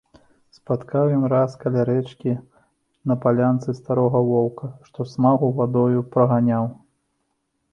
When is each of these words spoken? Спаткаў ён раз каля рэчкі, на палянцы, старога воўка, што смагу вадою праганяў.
Спаткаў 0.57 1.03
ён 1.17 1.25
раз 1.33 1.57
каля 1.63 1.81
рэчкі, 1.89 2.33
на 3.11 3.17
палянцы, 3.25 3.69
старога 3.81 4.19
воўка, 4.31 4.71
што 4.89 4.99
смагу 5.13 5.51
вадою 5.61 5.99
праганяў. 6.17 6.65